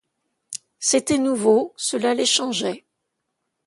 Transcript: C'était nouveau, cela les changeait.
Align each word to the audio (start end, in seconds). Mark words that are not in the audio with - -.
C'était 0.79 1.19
nouveau, 1.19 1.75
cela 1.77 2.15
les 2.15 2.25
changeait. 2.25 2.85